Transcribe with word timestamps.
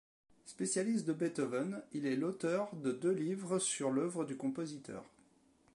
Spécialiste 0.47 1.05
de 1.05 1.13
Beethoven, 1.13 1.79
il 1.93 2.07
est 2.07 2.15
l'auteur 2.15 2.75
de 2.77 2.91
deux 2.91 3.11
livres 3.11 3.59
sur 3.59 3.91
l'œuvre 3.91 4.25
du 4.25 4.35
compositeur. 4.35 5.05